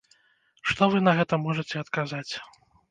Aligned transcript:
Што 0.71 0.89
вы 0.95 1.03
на 1.09 1.15
гэта 1.21 1.41
можаце 1.45 1.75
адказаць? 1.87 2.29